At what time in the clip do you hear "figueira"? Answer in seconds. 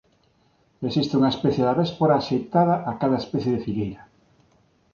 3.65-4.01